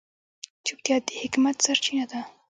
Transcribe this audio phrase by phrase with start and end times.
[0.65, 2.19] چوپتیا، د حکمت سرچینه ده.